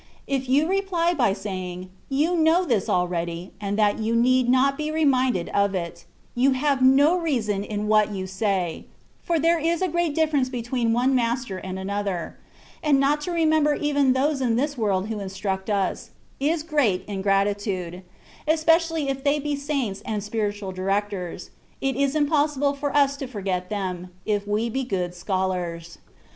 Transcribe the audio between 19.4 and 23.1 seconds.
saints and spiritual directors, it is impossible for